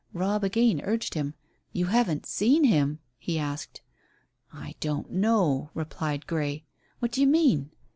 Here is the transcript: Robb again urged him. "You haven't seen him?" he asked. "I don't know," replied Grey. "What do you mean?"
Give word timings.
Robb 0.13 0.43
again 0.43 0.81
urged 0.83 1.13
him. 1.13 1.35
"You 1.73 1.85
haven't 1.85 2.25
seen 2.25 2.63
him?" 2.63 2.97
he 3.19 3.37
asked. 3.37 3.83
"I 4.51 4.73
don't 4.79 5.11
know," 5.11 5.69
replied 5.75 6.25
Grey. 6.25 6.65
"What 6.97 7.11
do 7.11 7.21
you 7.21 7.27
mean?" 7.27 7.69